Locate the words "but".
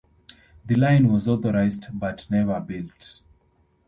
1.93-2.25